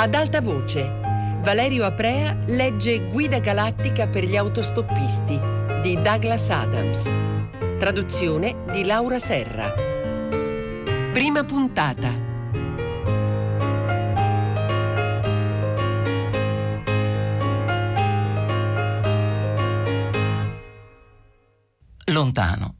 [0.00, 0.88] Ad alta voce,
[1.42, 5.36] Valerio Aprea legge Guida galattica per gli autostoppisti
[5.82, 7.10] di Douglas Adams.
[7.80, 9.74] Traduzione di Laura Serra.
[11.12, 12.10] Prima puntata.
[22.04, 22.77] Lontano,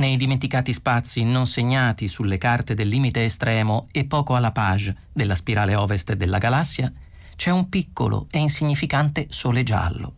[0.00, 5.34] nei dimenticati spazi non segnati sulle carte del limite estremo e poco alla page della
[5.34, 6.90] spirale ovest della galassia,
[7.36, 10.14] c'è un piccolo e insignificante sole giallo.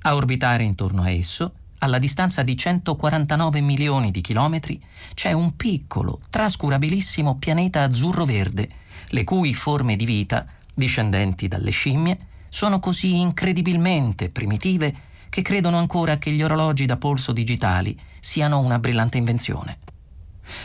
[0.00, 4.82] A orbitare intorno a esso, alla distanza di 149 milioni di chilometri,
[5.12, 8.70] c'è un piccolo, trascurabilissimo pianeta azzurro-verde,
[9.08, 12.18] le cui forme di vita, discendenti dalle scimmie,
[12.48, 14.94] sono così incredibilmente primitive
[15.28, 19.78] che credono ancora che gli orologi da polso digitali siano una brillante invenzione.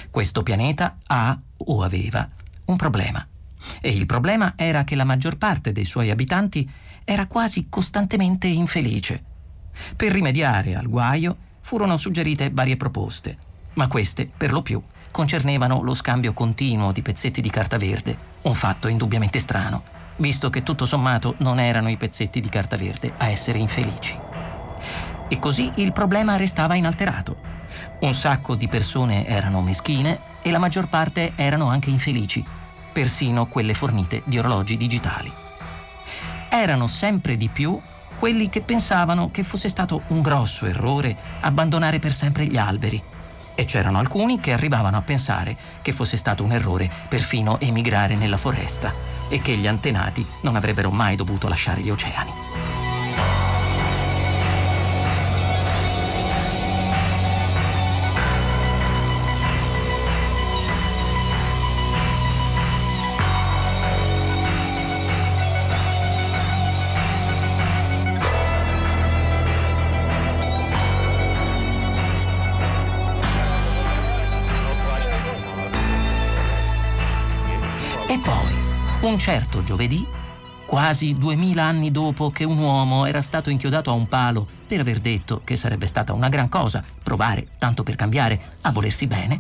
[0.10, 2.28] Questo pianeta ha, o aveva,
[2.66, 3.26] un problema.
[3.82, 6.70] E il problema era che la maggior parte dei suoi abitanti
[7.04, 9.24] era quasi costantemente infelice.
[9.96, 13.38] Per rimediare al guaio furono suggerite varie proposte,
[13.74, 18.54] ma queste, per lo più, concernevano lo scambio continuo di pezzetti di carta verde, un
[18.54, 19.84] fatto indubbiamente strano,
[20.18, 24.33] visto che tutto sommato non erano i pezzetti di carta verde a essere infelici.
[25.34, 27.38] E così il problema restava inalterato.
[28.02, 32.46] Un sacco di persone erano meschine e la maggior parte erano anche infelici,
[32.94, 35.34] persino quelle fornite di orologi digitali.
[36.50, 37.82] Erano sempre di più
[38.20, 43.02] quelli che pensavano che fosse stato un grosso errore abbandonare per sempre gli alberi.
[43.56, 48.38] E c'erano alcuni che arrivavano a pensare che fosse stato un errore perfino emigrare nella
[48.38, 48.94] foresta
[49.30, 52.43] e che gli antenati non avrebbero mai dovuto lasciare gli oceani.
[79.14, 80.04] Un certo giovedì,
[80.66, 84.98] quasi duemila anni dopo che un uomo era stato inchiodato a un palo per aver
[85.02, 89.40] detto che sarebbe stata una gran cosa provare, tanto per cambiare, a volersi bene,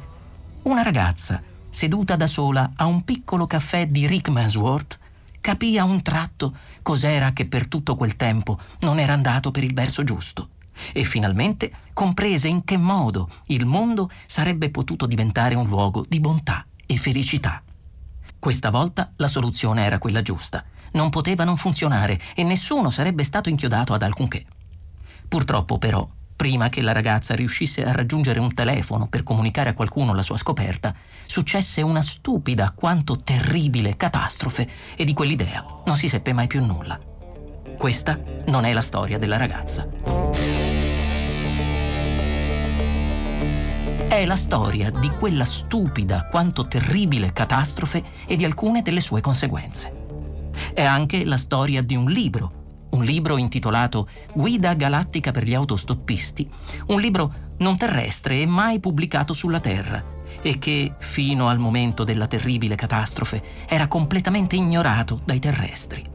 [0.64, 1.42] una ragazza,
[1.72, 5.00] seduta da sola a un piccolo caffè di Rickmansworth,
[5.42, 9.74] capì a un tratto cos'era che per tutto quel tempo non era andato per il
[9.74, 10.50] verso giusto
[10.92, 16.64] e finalmente comprese in che modo il mondo sarebbe potuto diventare un luogo di bontà
[16.86, 17.64] e felicità.
[18.44, 20.66] Questa volta la soluzione era quella giusta.
[20.92, 24.44] Non poteva non funzionare e nessuno sarebbe stato inchiodato ad alcunché.
[25.30, 26.06] Purtroppo però,
[26.36, 30.36] prima che la ragazza riuscisse a raggiungere un telefono per comunicare a qualcuno la sua
[30.36, 30.94] scoperta,
[31.26, 34.68] successe una stupida quanto terribile catastrofe
[34.98, 37.00] e di quell'idea non si seppe mai più nulla.
[37.78, 40.13] Questa non è la storia della ragazza.
[44.16, 50.52] È la storia di quella stupida quanto terribile catastrofe e di alcune delle sue conseguenze.
[50.74, 56.48] È anche la storia di un libro, un libro intitolato Guida galattica per gli autostoppisti,
[56.88, 60.04] un libro non terrestre e mai pubblicato sulla Terra
[60.42, 66.08] e che, fino al momento della terribile catastrofe, era completamente ignorato dai terrestri.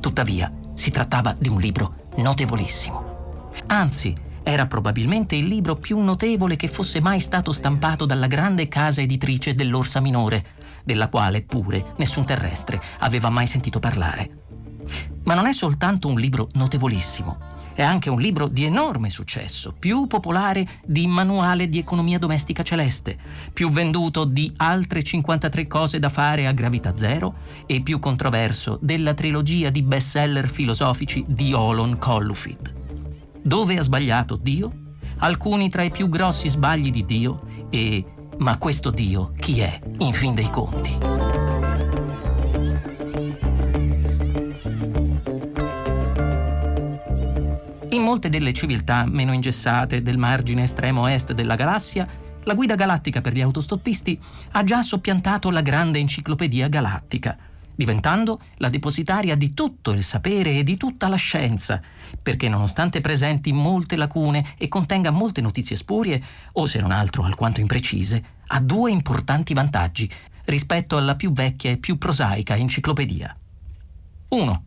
[0.00, 3.50] Tuttavia, si trattava di un libro notevolissimo.
[3.66, 9.00] Anzi, era probabilmente il libro più notevole che fosse mai stato stampato dalla grande casa
[9.00, 10.44] editrice dell'Orsa Minore,
[10.84, 14.40] della quale pure nessun terrestre aveva mai sentito parlare.
[15.24, 17.38] Ma non è soltanto un libro notevolissimo,
[17.74, 23.16] è anche un libro di enorme successo, più popolare di Manuale di economia domestica celeste,
[23.52, 27.34] più venduto di altre 53 cose da fare a gravità zero
[27.66, 32.81] e più controverso della trilogia di bestseller filosofici di Olon Collufid.
[33.44, 34.72] Dove ha sbagliato Dio?
[35.18, 38.04] Alcuni tra i più grossi sbagli di Dio e
[38.38, 40.96] ma questo Dio chi è, in fin dei conti?
[47.90, 52.06] In molte delle civiltà meno ingessate del margine estremo est della galassia,
[52.44, 54.18] la guida galattica per gli autostoppisti
[54.52, 57.36] ha già soppiantato la grande enciclopedia galattica–
[57.74, 61.80] diventando la depositaria di tutto il sapere e di tutta la scienza,
[62.20, 66.22] perché nonostante presenti molte lacune e contenga molte notizie spurie,
[66.52, 70.10] o se non altro alquanto imprecise, ha due importanti vantaggi
[70.44, 73.36] rispetto alla più vecchia e più prosaica enciclopedia.
[74.28, 74.64] 1.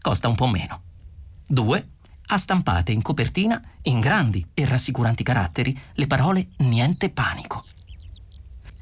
[0.00, 0.82] Costa un po' meno.
[1.46, 1.88] 2.
[2.28, 7.64] Ha stampate in copertina, in grandi e rassicuranti caratteri, le parole niente panico.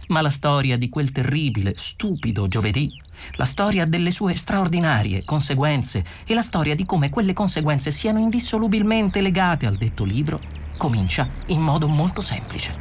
[0.09, 2.91] Ma la storia di quel terribile, stupido giovedì
[3.32, 9.21] la storia delle sue straordinarie conseguenze e la storia di come quelle conseguenze siano indissolubilmente
[9.21, 10.41] legate al detto libro,
[10.76, 12.75] comincia in modo molto semplice.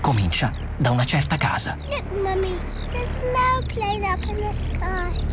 [0.00, 1.76] Comincia da una certa casa.
[1.88, 2.56] Look, Mummy,
[2.90, 5.30] there's an airplane up in the sky.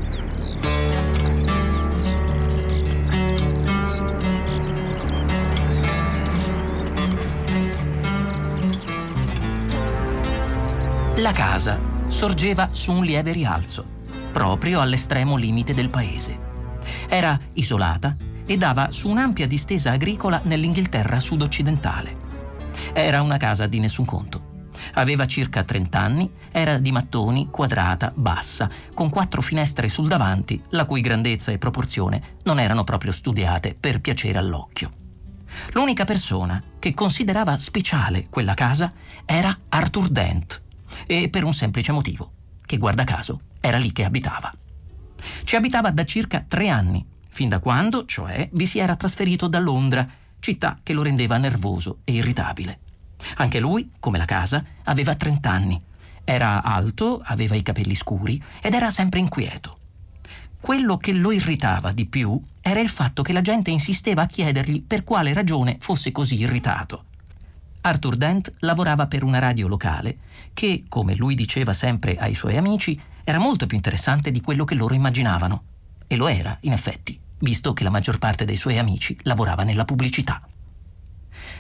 [11.19, 13.97] La casa sorgeva su un lieve rialzo,
[14.38, 16.38] proprio all'estremo limite del paese.
[17.10, 22.16] Era isolata e dava su un'ampia distesa agricola nell'Inghilterra sud-occidentale.
[22.94, 24.68] Era una casa di nessun conto.
[24.94, 30.86] Aveva circa 30 anni, era di mattoni, quadrata, bassa, con quattro finestre sul davanti, la
[30.86, 34.92] cui grandezza e proporzione non erano proprio studiate per piacere all'occhio.
[35.72, 38.94] L'unica persona che considerava speciale quella casa
[39.25, 40.62] era Arthur Dent,
[41.07, 44.54] e per un semplice motivo, che guarda caso era lì che abitava.
[45.44, 49.59] Ci abitava da circa tre anni, fin da quando, cioè, vi si era trasferito da
[49.59, 50.07] Londra,
[50.39, 52.80] città che lo rendeva nervoso e irritabile.
[53.38, 55.81] Anche lui, come la casa, aveva 30 anni.
[56.24, 59.77] Era alto, aveva i capelli scuri ed era sempre inquieto.
[60.60, 64.83] Quello che lo irritava di più era il fatto che la gente insisteva a chiedergli
[64.83, 67.06] per quale ragione fosse così irritato.
[67.81, 70.18] Arthur Dent lavorava per una radio locale
[70.53, 74.74] che, come lui diceva sempre ai suoi amici, era molto più interessante di quello che
[74.74, 75.63] loro immaginavano.
[76.07, 79.83] E lo era, in effetti, visto che la maggior parte dei suoi amici lavorava nella
[79.83, 80.47] pubblicità.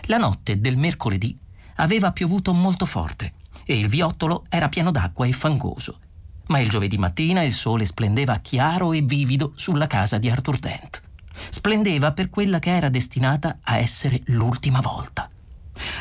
[0.03, 1.37] La notte del mercoledì
[1.75, 3.33] aveva piovuto molto forte
[3.65, 5.99] e il viottolo era pieno d'acqua e fangoso.
[6.45, 11.01] Ma il giovedì mattina il sole splendeva chiaro e vivido sulla casa di Arthur Dent.
[11.49, 15.29] Splendeva per quella che era destinata a essere l'ultima volta.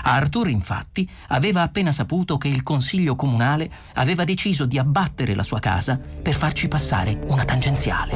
[0.08, 5.58] Arthur, infatti, aveva appena saputo che il Consiglio comunale aveva deciso di abbattere la sua
[5.58, 8.14] casa per farci passare una tangenziale.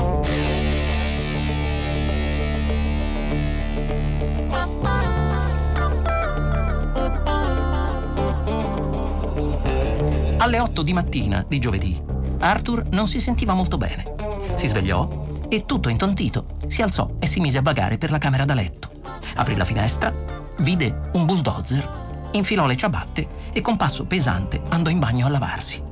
[10.39, 12.01] Alle 8 di mattina di giovedì,
[12.39, 14.15] Arthur non si sentiva molto bene.
[14.55, 18.45] Si svegliò e, tutto intontito, si alzò e si mise a vagare per la camera
[18.45, 18.91] da letto.
[19.35, 24.99] Aprì la finestra vide un bulldozer, infilò le ciabatte e con passo pesante andò in
[24.99, 25.83] bagno a lavarsi.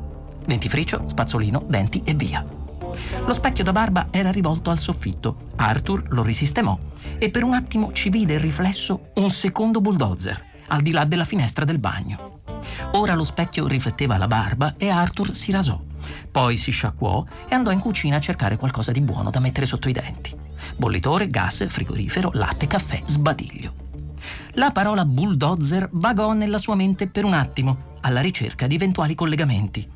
[0.45, 2.45] Dentifricio, spazzolino, denti e via.
[3.27, 5.51] Lo specchio da barba era rivolto al soffitto.
[5.57, 6.79] Arthur lo risistemò
[7.19, 11.25] e per un attimo ci vide il riflesso un secondo bulldozer al di là della
[11.25, 12.41] finestra del bagno.
[12.93, 15.81] Ora lo specchio rifletteva la barba e Arthur si rasò.
[16.31, 19.89] Poi si sciacquò e andò in cucina a cercare qualcosa di buono da mettere sotto
[19.89, 20.37] i denti.
[20.77, 23.88] Bollitore, gas, frigorifero, latte, caffè, sbadiglio.
[24.53, 29.89] La parola bulldozer vagò nella sua mente per un attimo, alla ricerca di eventuali collegamenti.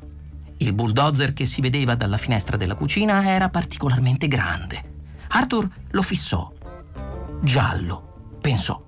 [0.57, 4.91] Il bulldozer che si vedeva dalla finestra della cucina era particolarmente grande.
[5.29, 6.51] Arthur lo fissò.
[7.41, 8.81] Giallo, pensò,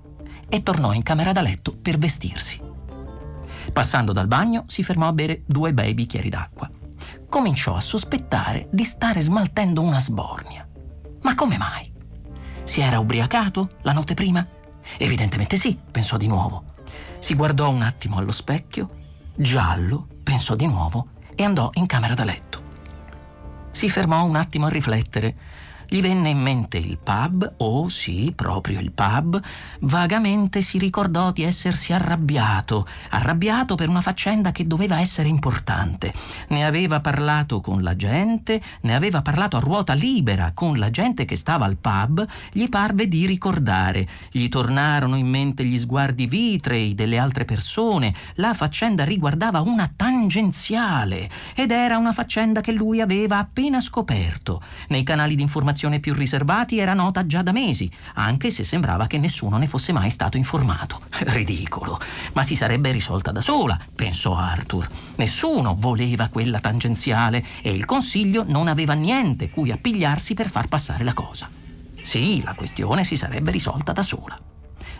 [0.48, 2.60] e tornò in camera da letto per vestirsi.
[3.72, 6.70] Passando dal bagno si fermò a bere due bei bicchieri d'acqua.
[7.28, 10.66] Cominciò a sospettare di stare smaltendo una sbornia.
[11.22, 11.92] Ma come mai?
[12.62, 14.46] Si era ubriacato la notte prima?
[14.98, 16.74] Evidentemente sì, pensò di nuovo.
[17.18, 18.90] Si guardò un attimo allo specchio,
[19.34, 22.64] giallo, pensò di nuovo e andò in camera da letto.
[23.70, 25.36] Si fermò un attimo a riflettere
[25.88, 29.40] gli venne in mente il pub, oh sì, proprio il pub.
[29.80, 36.12] Vagamente si ricordò di essersi arrabbiato, arrabbiato per una faccenda che doveva essere importante.
[36.48, 41.24] Ne aveva parlato con la gente, ne aveva parlato a ruota libera con la gente
[41.24, 44.08] che stava al pub, gli parve di ricordare.
[44.32, 48.12] Gli tornarono in mente gli sguardi vitrei delle altre persone.
[48.34, 54.60] La faccenda riguardava una tangenziale ed era una faccenda che lui aveva appena scoperto.
[54.88, 59.06] Nei canali di informazione informazione più riservati era nota già da mesi, anche se sembrava
[59.06, 61.00] che nessuno ne fosse mai stato informato.
[61.36, 62.00] Ridicolo,
[62.32, 64.88] ma si sarebbe risolta da sola, pensò Arthur.
[65.16, 71.04] Nessuno voleva quella tangenziale e il consiglio non aveva niente cui appigliarsi per far passare
[71.04, 71.48] la cosa.
[72.02, 74.55] Sì, la questione si sarebbe risolta da sola.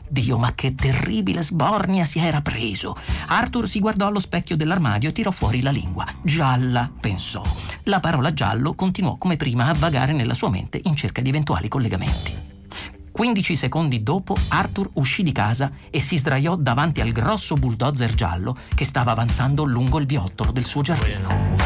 [0.09, 2.97] Dio, ma che terribile sbornia si era preso.
[3.29, 6.07] Arthur si guardò allo specchio dell'armadio e tirò fuori la lingua.
[6.23, 7.43] Gialla, pensò.
[7.85, 11.69] La parola giallo continuò come prima a vagare nella sua mente in cerca di eventuali
[11.69, 12.45] collegamenti.
[13.17, 18.55] 15 secondi dopo Arthur uscì di casa e si sdraiò davanti al grosso bulldozer giallo
[18.75, 21.66] che stava avanzando lungo il viottolo del suo giardino.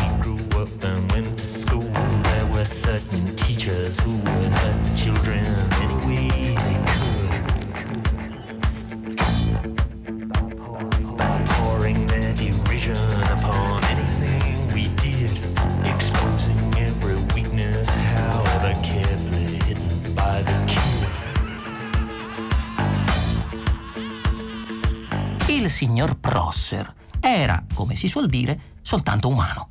[25.81, 29.71] Signor Prosser era, come si suol dire, soltanto umano.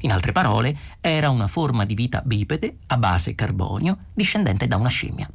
[0.00, 4.88] In altre parole, era una forma di vita bipede a base carbonio discendente da una
[4.88, 5.30] scimmia.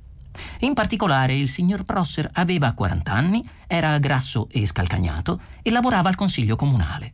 [0.59, 6.15] In particolare, il signor Prosser aveva 40 anni, era grasso e scalcagnato e lavorava al
[6.15, 7.13] consiglio comunale.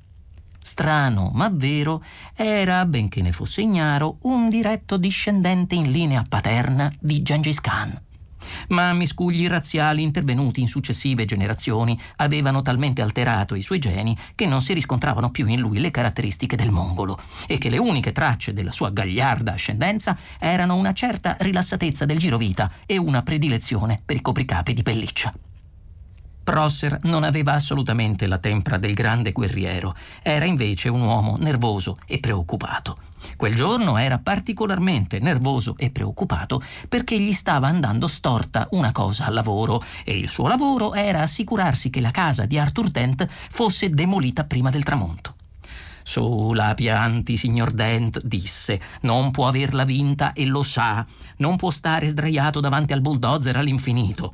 [0.57, 2.03] Strano ma vero,
[2.33, 8.07] era, benché ne fosse ignaro, un diretto discendente in linea paterna di Gengis Khan.
[8.69, 14.61] Ma miscugli razziali intervenuti in successive generazioni avevano talmente alterato i suoi geni che non
[14.61, 18.71] si riscontravano più in lui le caratteristiche del mongolo e che le uniche tracce della
[18.71, 24.73] sua gagliarda ascendenza erano una certa rilassatezza del girovita e una predilezione per i copricapi
[24.73, 25.33] di pelliccia.
[26.49, 32.17] Prosser non aveva assolutamente la tempra del grande guerriero, era invece un uomo nervoso e
[32.17, 32.97] preoccupato.
[33.35, 39.35] Quel giorno era particolarmente nervoso e preoccupato perché gli stava andando storta una cosa al
[39.35, 44.43] lavoro e il suo lavoro era assicurarsi che la casa di Arthur Dent fosse demolita
[44.45, 45.35] prima del tramonto.
[46.01, 48.81] Su la pianti, signor Dent, disse.
[49.01, 51.05] Non può averla vinta e lo sa.
[51.37, 54.33] Non può stare sdraiato davanti al bulldozer all'infinito.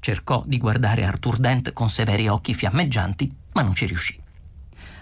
[0.00, 4.18] Cercò di guardare Arthur Dent con severi occhi fiammeggianti, ma non ci riuscì.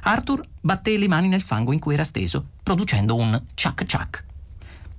[0.02, 4.24] Arthur batté le mani nel fango in cui era steso, producendo un ciac ciac.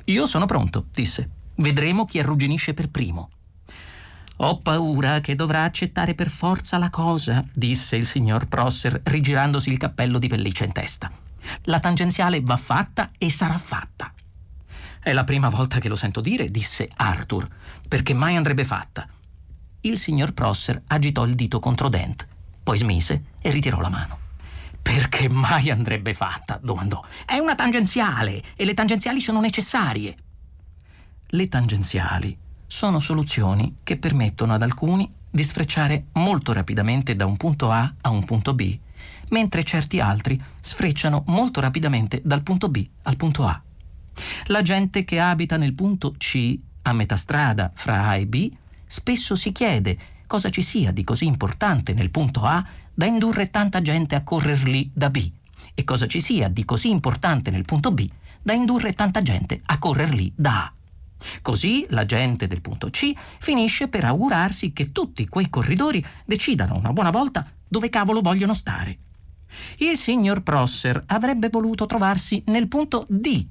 [0.06, 1.30] Io sono pronto, disse.
[1.56, 3.30] Vedremo chi arrugginisce per primo.
[4.38, 9.78] Ho paura che dovrà accettare per forza la cosa, disse il signor Prosser, rigirandosi il
[9.78, 11.12] cappello di pelliccia in testa.
[11.64, 14.14] La tangenziale va fatta e sarà fatta.
[15.02, 17.48] È la prima volta che lo sento dire, disse Arthur,
[17.88, 19.08] perché mai andrebbe fatta.
[19.82, 22.28] Il signor Prosser agitò il dito contro Dent,
[22.64, 24.18] poi smise e ritirò la mano.
[24.82, 26.60] Perché mai andrebbe fatta?
[26.62, 27.02] domandò.
[27.26, 30.18] È una tangenziale e le tangenziali sono necessarie.
[31.28, 37.72] Le tangenziali sono soluzioni che permettono ad alcuni di sfrecciare molto rapidamente da un punto
[37.72, 38.78] A a un punto B,
[39.30, 43.62] mentre certi altri sfrecciano molto rapidamente dal punto B al punto A.
[44.48, 48.52] La gente che abita nel punto C, a metà strada fra A e B,
[48.92, 53.84] spesso si chiede cosa ci sia di così importante nel punto A da indurre tanta
[53.84, 55.32] gente a correr lì da B
[55.76, 58.10] e cosa ci sia di così importante nel punto B
[58.42, 60.74] da indurre tanta gente a correr lì da A.
[61.44, 66.92] Così la gente del punto C finisce per augurarsi che tutti quei corridori decidano una
[66.92, 68.98] buona volta dove cavolo vogliono stare.
[69.78, 73.46] Il signor Prosser avrebbe voluto trovarsi nel punto D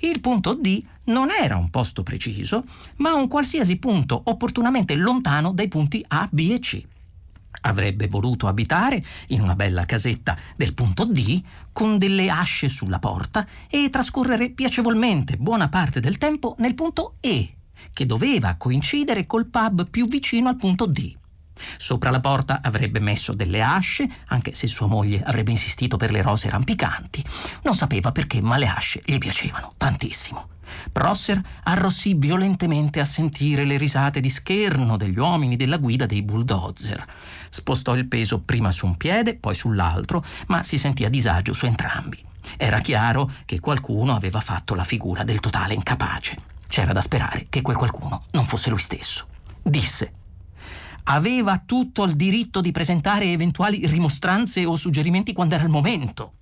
[0.00, 2.64] il punto D non era un posto preciso,
[2.96, 6.82] ma un qualsiasi punto opportunamente lontano dai punti A, B e C.
[7.62, 13.46] Avrebbe voluto abitare in una bella casetta del punto D con delle asce sulla porta
[13.68, 17.54] e trascorrere piacevolmente buona parte del tempo nel punto E,
[17.92, 21.16] che doveva coincidere col pub più vicino al punto D.
[21.76, 26.22] Sopra la porta avrebbe messo delle asce, anche se sua moglie avrebbe insistito per le
[26.22, 27.24] rose rampicanti.
[27.62, 30.48] Non sapeva perché, ma le asce gli piacevano tantissimo.
[30.90, 37.04] Prosser arrossì violentemente a sentire le risate di scherno degli uomini della guida dei bulldozer.
[37.48, 41.66] Spostò il peso prima su un piede, poi sull'altro, ma si sentì a disagio su
[41.66, 42.22] entrambi.
[42.56, 46.36] Era chiaro che qualcuno aveva fatto la figura del totale incapace.
[46.68, 49.26] C'era da sperare che quel qualcuno non fosse lui stesso.
[49.62, 50.12] Disse
[51.08, 56.32] aveva tutto il diritto di presentare eventuali rimostranze o suggerimenti quando era il momento.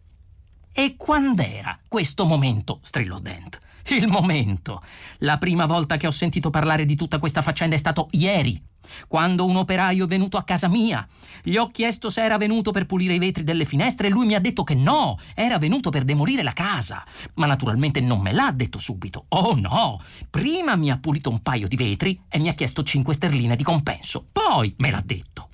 [0.73, 2.79] E quando era questo momento?
[2.83, 3.61] strillò Dent.
[3.89, 4.83] Il momento.
[5.19, 8.61] La prima volta che ho sentito parlare di tutta questa faccenda è stato ieri,
[9.09, 11.07] quando un operaio è venuto a casa mia.
[11.43, 14.35] Gli ho chiesto se era venuto per pulire i vetri delle finestre e lui mi
[14.35, 17.05] ha detto che no, era venuto per demolire la casa.
[17.35, 19.27] Ma naturalmente non me l'ha detto subito.
[19.29, 20.01] Oh no!
[20.31, 23.63] Prima mi ha pulito un paio di vetri e mi ha chiesto 5 sterline di
[23.63, 24.25] compenso.
[24.33, 25.49] Poi me l'ha detto.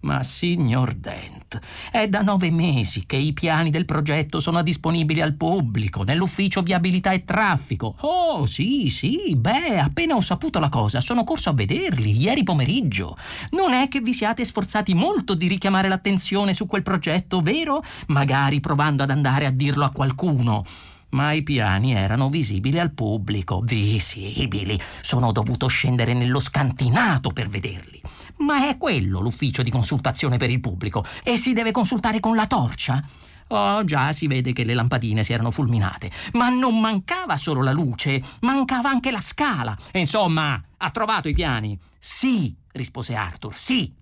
[0.00, 1.58] Ma signor Dent,
[1.90, 7.10] è da nove mesi che i piani del progetto sono disponibili al pubblico nell'ufficio viabilità
[7.10, 7.96] e traffico.
[8.00, 13.16] Oh, sì, sì, beh, appena ho saputo la cosa, sono corso a vederli ieri pomeriggio.
[13.50, 17.82] Non è che vi siate sforzati molto di richiamare l'attenzione su quel progetto, vero?
[18.06, 20.64] Magari provando ad andare a dirlo a qualcuno
[21.10, 23.60] ma i piani erano visibili al pubblico.
[23.60, 24.78] Visibili.
[25.00, 28.00] Sono dovuto scendere nello scantinato per vederli.
[28.38, 32.46] Ma è quello l'ufficio di consultazione per il pubblico e si deve consultare con la
[32.46, 33.02] torcia?
[33.48, 36.10] Oh, già si vede che le lampadine si erano fulminate.
[36.34, 39.76] Ma non mancava solo la luce, mancava anche la scala.
[39.92, 41.78] Insomma, ha trovato i piani?
[41.98, 43.94] Sì, rispose Arthur, sì.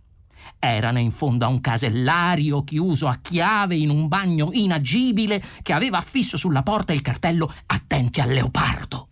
[0.59, 5.99] Erano in fondo a un casellario chiuso a chiave in un bagno inagibile che aveva
[5.99, 9.09] affisso sulla porta il cartello Attenti al leopardo.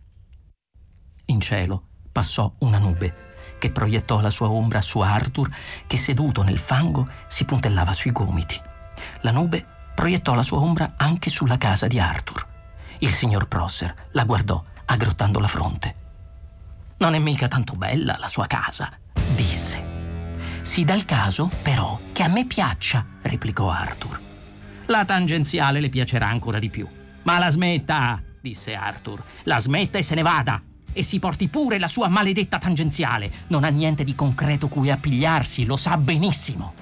[1.27, 3.24] In cielo passò una nube
[3.65, 5.49] che proiettò la sua ombra su Arthur,
[5.87, 8.61] che seduto nel fango si puntellava sui gomiti.
[9.23, 12.47] La nube proiettò la sua ombra anche sulla casa di Arthur.
[12.99, 15.95] Il signor Prosser la guardò aggrottando la fronte.
[16.99, 18.93] Non è mica tanto bella la sua casa,
[19.35, 19.93] disse.
[20.61, 24.21] Si dà il caso, però, che a me piaccia, replicò Arthur.
[24.87, 26.87] La tangenziale le piacerà ancora di più.
[27.23, 29.23] Ma la smetta, disse Arthur.
[29.45, 30.61] La smetta e se ne vada.
[30.95, 33.31] E si porti pure la sua maledetta tangenziale.
[33.49, 36.73] Non ha niente di concreto cui appigliarsi, lo sa benissimo.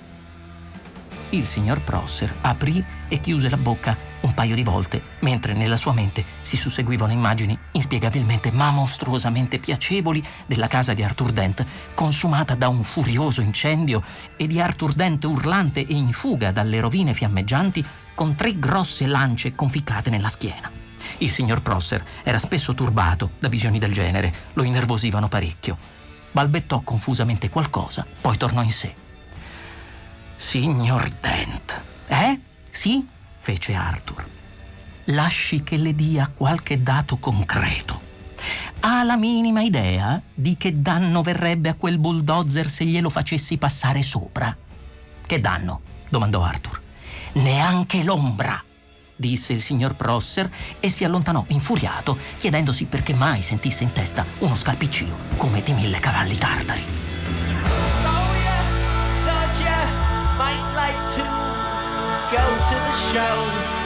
[1.31, 5.93] Il signor Prosser aprì e chiuse la bocca un paio di volte, mentre nella sua
[5.93, 11.65] mente si susseguivano immagini inspiegabilmente ma mostruosamente piacevoli della casa di Arthur Dent,
[11.95, 14.03] consumata da un furioso incendio,
[14.37, 19.55] e di Arthur Dent urlante e in fuga dalle rovine fiammeggianti con tre grosse lance
[19.55, 20.82] conficcate nella schiena.
[21.19, 25.77] Il signor Prosser era spesso turbato da visioni del genere, lo innervosivano parecchio.
[26.31, 28.95] Balbettò confusamente qualcosa, poi tornò in sé.
[30.35, 31.83] Signor Dent.
[32.07, 32.41] Eh?
[32.71, 33.07] Sì?
[33.39, 34.27] fece Arthur.
[35.07, 38.01] Lasci che le dia qualche dato concreto.
[38.81, 44.03] Ha la minima idea di che danno verrebbe a quel bulldozer se glielo facessi passare
[44.03, 44.57] sopra?
[45.25, 45.81] Che danno?
[46.09, 46.81] domandò Arthur.
[47.35, 48.63] Neanche l'ombra,
[49.23, 50.51] disse il signor Prosser
[50.81, 56.01] e si allontanò infuriato, chiedendosi perché mai sentisse in testa uno scalpiccio come di mille
[56.01, 57.01] cavalli tartari.
[62.33, 63.82] go to the show.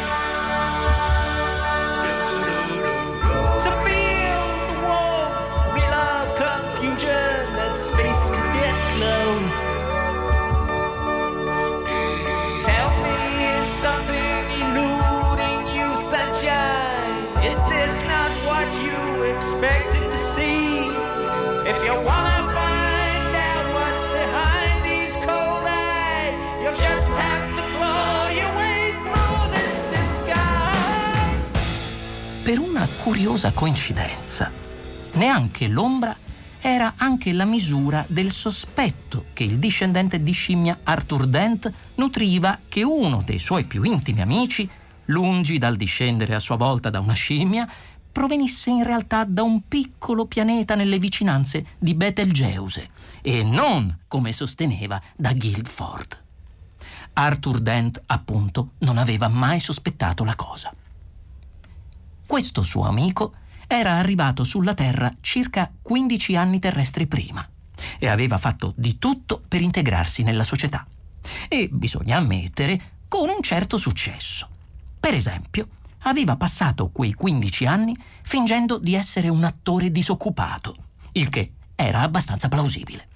[33.06, 34.50] Curiosa coincidenza,
[35.12, 36.16] neanche l'ombra
[36.60, 42.82] era anche la misura del sospetto che il discendente di scimmia Arthur Dent nutriva che
[42.82, 44.68] uno dei suoi più intimi amici,
[45.04, 47.70] lungi dal discendere a sua volta da una scimmia,
[48.10, 52.90] provenisse in realtà da un piccolo pianeta nelle vicinanze di Betelgeuse
[53.22, 56.24] e non, come sosteneva, da Guildford.
[57.12, 60.74] Arthur Dent, appunto, non aveva mai sospettato la cosa.
[62.26, 63.34] Questo suo amico
[63.68, 67.48] era arrivato sulla Terra circa 15 anni terrestri prima
[67.98, 70.86] e aveva fatto di tutto per integrarsi nella società.
[71.48, 74.48] E bisogna ammettere con un certo successo.
[74.98, 75.68] Per esempio,
[76.00, 80.74] aveva passato quei 15 anni fingendo di essere un attore disoccupato,
[81.12, 83.08] il che era abbastanza plausibile.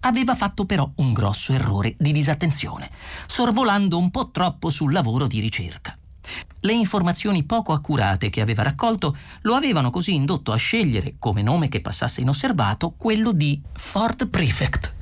[0.00, 2.90] Aveva fatto però un grosso errore di disattenzione,
[3.26, 5.96] sorvolando un po' troppo sul lavoro di ricerca.
[6.66, 11.68] Le informazioni poco accurate che aveva raccolto lo avevano così indotto a scegliere come nome
[11.68, 14.96] che passasse inosservato quello di Ford Prefect.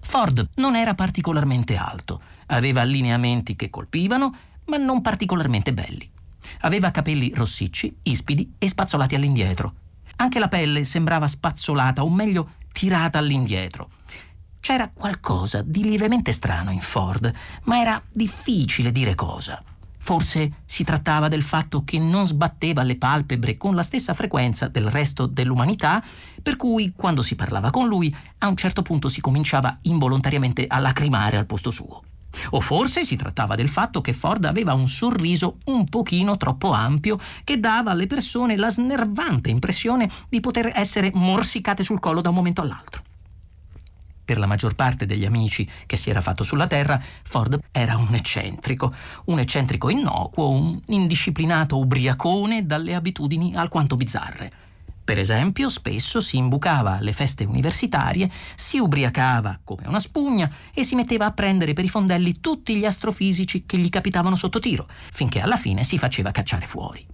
[0.00, 4.34] Ford non era particolarmente alto, aveva allineamenti che colpivano,
[4.68, 6.10] ma non particolarmente belli.
[6.60, 9.74] Aveva capelli rossicci, ispidi e spazzolati all'indietro.
[10.16, 13.90] Anche la pelle sembrava spazzolata, o meglio, tirata all'indietro.
[14.60, 17.30] C'era qualcosa di lievemente strano in Ford,
[17.64, 19.62] ma era difficile dire cosa.
[20.06, 24.88] Forse si trattava del fatto che non sbatteva le palpebre con la stessa frequenza del
[24.88, 26.00] resto dell'umanità,
[26.40, 30.78] per cui quando si parlava con lui a un certo punto si cominciava involontariamente a
[30.78, 32.04] lacrimare al posto suo.
[32.50, 37.18] O forse si trattava del fatto che Ford aveva un sorriso un pochino troppo ampio
[37.42, 42.36] che dava alle persone la snervante impressione di poter essere morsicate sul collo da un
[42.36, 42.95] momento all'altro.
[44.26, 48.12] Per la maggior parte degli amici che si era fatto sulla Terra, Ford era un
[48.12, 48.92] eccentrico,
[49.26, 54.52] un eccentrico innocuo, un indisciplinato ubriacone dalle abitudini alquanto bizzarre.
[55.04, 60.96] Per esempio, spesso si imbucava alle feste universitarie, si ubriacava come una spugna e si
[60.96, 65.40] metteva a prendere per i fondelli tutti gli astrofisici che gli capitavano sotto tiro, finché
[65.40, 67.06] alla fine si faceva cacciare fuori.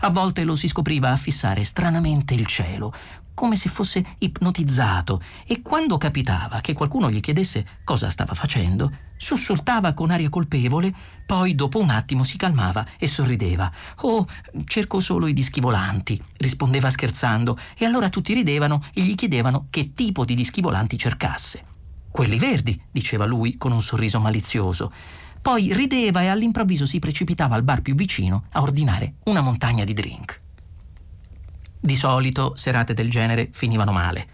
[0.00, 2.94] A volte lo si scopriva a fissare stranamente il cielo,
[3.36, 9.92] come se fosse ipnotizzato, e quando capitava che qualcuno gli chiedesse cosa stava facendo, sussultava
[9.92, 10.92] con aria colpevole,
[11.26, 13.70] poi dopo un attimo si calmava e sorrideva.
[14.00, 14.26] Oh,
[14.64, 19.92] cerco solo i dischi volanti, rispondeva scherzando, e allora tutti ridevano e gli chiedevano che
[19.92, 21.62] tipo di dischi volanti cercasse.
[22.10, 24.90] Quelli verdi, diceva lui con un sorriso malizioso.
[25.42, 29.92] Poi rideva e all'improvviso si precipitava al bar più vicino a ordinare una montagna di
[29.92, 30.44] drink.
[31.86, 34.26] Di solito serate del genere finivano male.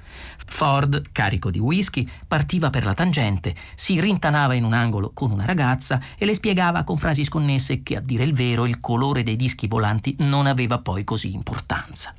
[0.47, 5.45] Ford, carico di whisky, partiva per la tangente, si rintanava in un angolo con una
[5.45, 9.37] ragazza e le spiegava con frasi sconnesse che, a dire il vero, il colore dei
[9.37, 12.15] dischi volanti non aveva poi così importanza.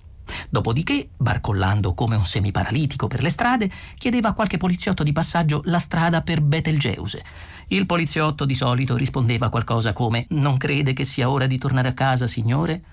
[0.51, 5.79] Dopodiché, barcollando come un semiparalitico per le strade, chiedeva a qualche poliziotto di passaggio la
[5.79, 7.23] strada per Betelgeuse.
[7.69, 11.93] Il poliziotto di solito rispondeva qualcosa come Non crede che sia ora di tornare a
[11.93, 12.83] casa, signore?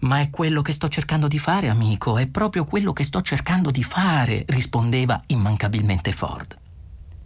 [0.00, 3.70] Ma è quello che sto cercando di fare, amico, è proprio quello che sto cercando
[3.70, 6.56] di fare, rispondeva immancabilmente Ford.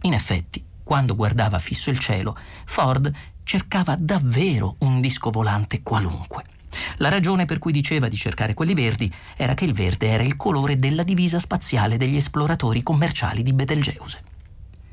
[0.03, 3.11] In effetti, quando guardava fisso il cielo, Ford
[3.43, 6.45] cercava davvero un disco volante qualunque.
[6.97, 10.37] La ragione per cui diceva di cercare quelli verdi era che il verde era il
[10.37, 14.23] colore della divisa spaziale degli esploratori commerciali di Betelgeuse.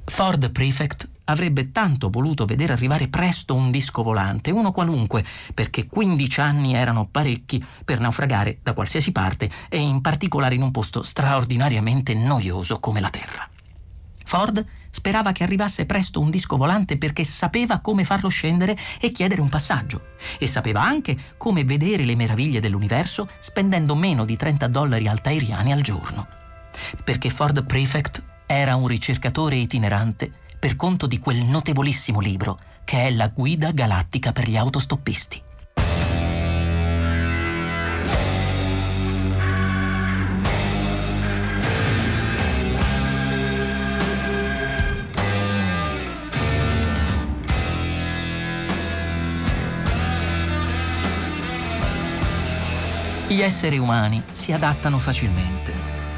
[0.05, 6.41] Ford Prefect avrebbe tanto voluto vedere arrivare presto un disco volante, uno qualunque, perché 15
[6.41, 12.15] anni erano parecchi per naufragare da qualsiasi parte e in particolare in un posto straordinariamente
[12.15, 13.49] noioso come la Terra.
[14.25, 19.41] Ford sperava che arrivasse presto un disco volante perché sapeva come farlo scendere e chiedere
[19.41, 25.09] un passaggio e sapeva anche come vedere le meraviglie dell'universo spendendo meno di 30 dollari
[25.09, 26.27] altairiani al giorno.
[27.05, 33.11] Perché Ford Prefect era un ricercatore itinerante per conto di quel notevolissimo libro che è
[33.11, 35.43] la guida galattica per gli autostoppisti.
[53.29, 55.73] Gli esseri umani si adattano facilmente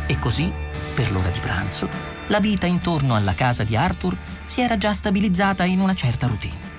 [0.07, 0.51] e così,
[0.95, 5.65] per l'ora di pranzo, la vita intorno alla casa di Arthur si era già stabilizzata
[5.65, 6.79] in una certa routine.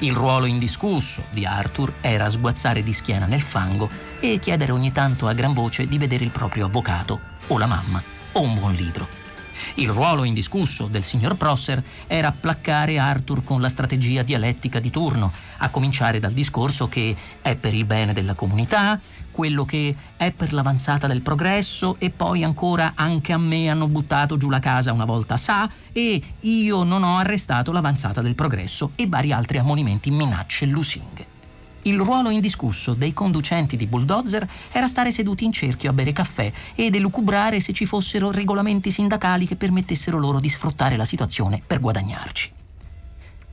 [0.00, 5.28] Il ruolo indiscusso di Arthur era sguazzare di schiena nel fango e chiedere ogni tanto
[5.28, 9.27] a gran voce di vedere il proprio avvocato, o la mamma, o un buon libro.
[9.74, 15.32] Il ruolo indiscusso del signor Prosser era placcare Arthur con la strategia dialettica di turno,
[15.58, 20.52] a cominciare dal discorso che è per il bene della comunità, quello che è per
[20.52, 25.04] l'avanzata del progresso e poi ancora anche a me hanno buttato giù la casa una
[25.04, 30.64] volta sa e io non ho arrestato l'avanzata del progresso e vari altri ammonimenti, minacce
[30.64, 31.37] e lusinghe.
[31.82, 36.52] Il ruolo indiscusso dei conducenti di bulldozer era stare seduti in cerchio a bere caffè
[36.74, 41.80] ed elucubrare se ci fossero regolamenti sindacali che permettessero loro di sfruttare la situazione per
[41.80, 42.52] guadagnarci.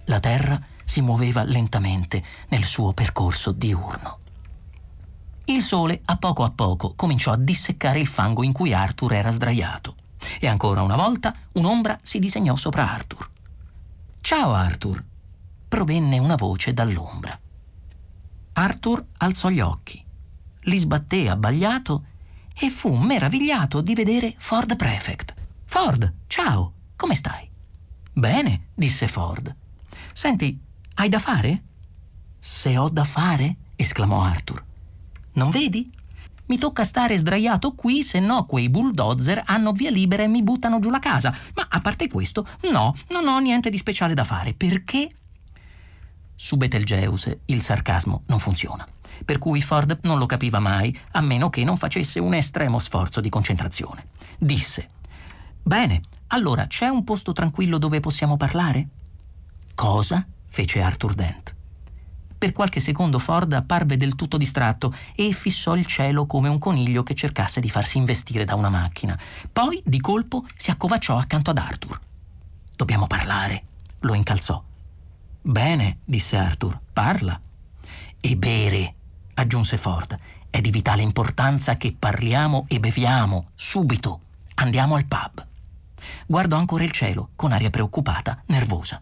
[0.05, 4.19] La terra si muoveva lentamente nel suo percorso diurno.
[5.45, 9.29] Il sole, a poco a poco, cominciò a disseccare il fango in cui Arthur era
[9.29, 9.95] sdraiato.
[10.39, 13.29] E ancora una volta un'ombra si disegnò sopra Arthur.
[14.21, 15.03] Ciao Arthur!
[15.67, 17.39] provenne una voce dall'ombra.
[18.57, 20.01] Arthur alzò gli occhi,
[20.61, 22.05] li sbatté abbagliato
[22.57, 25.33] e fu meravigliato di vedere Ford Prefect.
[25.65, 27.49] Ford, ciao, come stai?
[28.13, 29.53] Bene, disse Ford.
[30.13, 30.57] Senti,
[30.95, 31.63] hai da fare?
[32.39, 33.57] Se ho da fare?
[33.75, 34.63] esclamò Arthur.
[35.33, 35.91] Non vedi?
[36.45, 40.79] Mi tocca stare sdraiato qui, se no quei bulldozer hanno via libera e mi buttano
[40.79, 41.35] giù la casa.
[41.55, 44.53] Ma a parte questo, no, non ho niente di speciale da fare.
[44.53, 45.09] Perché?
[46.35, 48.85] Su Betelgeuse il sarcasmo non funziona.
[49.23, 53.21] Per cui Ford non lo capiva mai, a meno che non facesse un estremo sforzo
[53.21, 54.07] di concentrazione.
[54.37, 54.89] Disse:
[55.63, 58.87] Bene, allora c'è un posto tranquillo dove possiamo parlare?
[59.73, 60.25] Cosa?
[60.47, 61.55] fece Arthur Dent.
[62.37, 67.01] Per qualche secondo Ford apparve del tutto distratto e fissò il cielo come un coniglio
[67.01, 69.17] che cercasse di farsi investire da una macchina.
[69.51, 71.99] Poi, di colpo, si accovacciò accanto ad Arthur.
[72.75, 73.63] Dobbiamo parlare,
[74.01, 74.61] lo incalzò.
[75.47, 77.39] Bene, disse Arthur, parla.
[78.19, 78.95] E bere,
[79.35, 80.17] aggiunse Ford.
[80.49, 84.21] È di vitale importanza che parliamo e beviamo, subito.
[84.55, 85.45] Andiamo al pub.
[86.25, 88.99] Guardò ancora il cielo, con aria preoccupata, nervosa.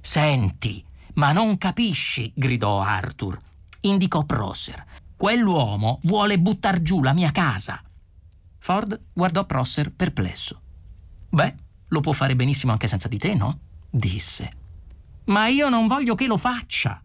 [0.00, 3.40] Senti, ma non capisci, gridò Arthur.
[3.80, 4.84] Indicò Prosser.
[5.16, 7.82] Quell'uomo vuole buttar giù la mia casa.
[8.58, 10.60] Ford guardò Prosser perplesso.
[11.28, 11.54] Beh,
[11.88, 13.58] lo può fare benissimo anche senza di te, no?
[13.90, 14.62] disse.
[15.26, 17.00] Ma io non voglio che lo faccia.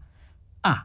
[0.60, 0.84] Ah.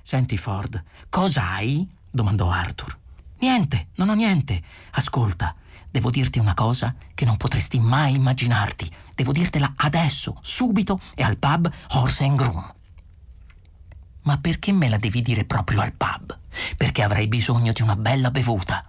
[0.00, 1.88] Senti, Ford, cos'hai?
[2.10, 2.98] domandò Arthur.
[3.40, 4.62] Niente, non ho niente.
[4.92, 5.54] Ascolta,
[5.90, 8.90] devo dirti una cosa che non potresti mai immaginarti.
[9.14, 12.74] Devo dirtela adesso, subito e al pub Horse and Groom.
[14.22, 16.38] Ma perché me la devi dire proprio al pub?
[16.76, 18.88] Perché avrei bisogno di una bella bevuta.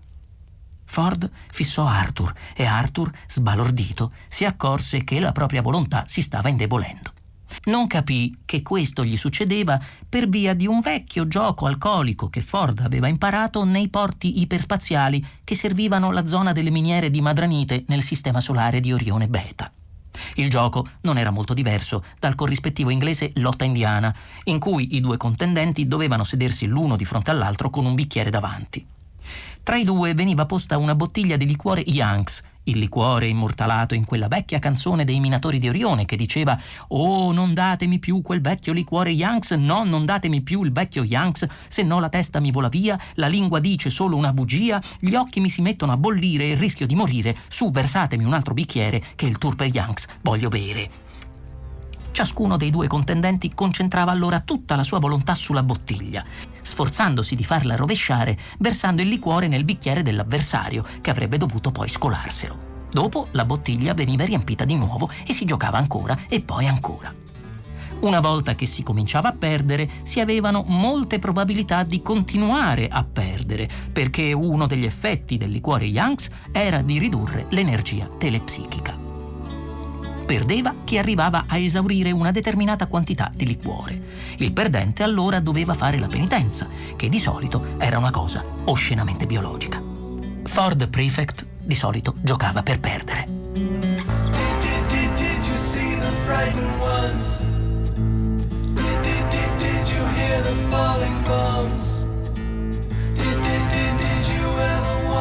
[0.85, 7.14] Ford fissò Arthur e Arthur, sbalordito, si accorse che la propria volontà si stava indebolendo.
[7.63, 12.79] Non capì che questo gli succedeva per via di un vecchio gioco alcolico che Ford
[12.79, 18.39] aveva imparato nei porti iperspaziali che servivano la zona delle miniere di Madranite nel sistema
[18.39, 19.71] solare di Orione Beta.
[20.35, 24.13] Il gioco non era molto diverso dal corrispettivo inglese lotta indiana,
[24.45, 28.85] in cui i due contendenti dovevano sedersi l'uno di fronte all'altro con un bicchiere davanti.
[29.65, 34.27] Tra i due veniva posta una bottiglia di liquore Yanks, il liquore immortalato in quella
[34.27, 36.55] vecchia canzone dei minatori di Orione che diceva
[36.89, 41.47] Oh, non datemi più quel vecchio liquore Yanks, no, non datemi più il vecchio Yanks,
[41.67, 45.39] se no la testa mi vola via, la lingua dice solo una bugia, gli occhi
[45.39, 49.25] mi si mettono a bollire e rischio di morire, su versatemi un altro bicchiere che
[49.25, 51.04] il turpe Yanks voglio bere.
[52.15, 56.23] Ciascuno dei due contendenti concentrava allora tutta la sua volontà sulla bottiglia,
[56.61, 62.87] sforzandosi di farla rovesciare, versando il liquore nel bicchiere dell'avversario, che avrebbe dovuto poi scolarselo.
[62.89, 67.13] Dopo la bottiglia veniva riempita di nuovo e si giocava ancora e poi ancora.
[67.99, 73.67] Una volta che si cominciava a perdere, si avevano molte probabilità di continuare a perdere,
[73.91, 79.04] perché uno degli effetti del liquore Youngs era di ridurre l'energia telepsichica.
[80.25, 84.01] Perdeva chi arrivava a esaurire una determinata quantità di liquore.
[84.37, 89.79] Il perdente allora doveva fare la penitenza, che di solito era una cosa oscenamente biologica.
[90.43, 93.33] Ford Prefect di solito giocava per perdere.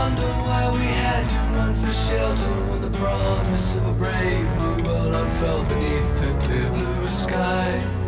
[0.05, 2.74] wonder why we had to run for shelter the
[3.05, 8.04] promise of a brave new world unfurled beneath the clear blue sky.